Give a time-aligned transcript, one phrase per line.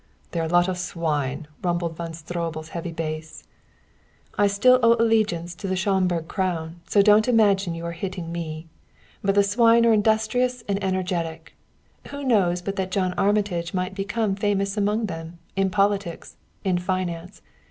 [0.31, 3.43] "They're a lot of swine!" rumbled Von Stroebel's heavy bass.
[4.35, 8.67] "I still owe allegiance to the Schomburg crown, so don't imagine you are hitting me.
[9.23, 11.53] But the swine are industrious and energetic.
[12.07, 17.43] Who knows but that John Armitage might become famous among them in politics, in finance!